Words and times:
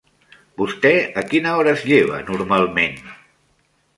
Vostè 0.61 0.91
a 1.21 1.23
quina 1.33 1.51
hora 1.59 1.75
es 1.77 1.85
lleva 1.91 2.23
normalment? 2.31 2.99